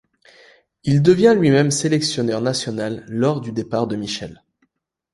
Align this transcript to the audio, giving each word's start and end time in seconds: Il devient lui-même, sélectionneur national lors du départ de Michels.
Il 0.83 1.03
devient 1.03 1.35
lui-même, 1.37 1.69
sélectionneur 1.69 2.41
national 2.41 3.05
lors 3.07 3.39
du 3.39 3.51
départ 3.51 3.85
de 3.85 3.95
Michels. 3.95 4.41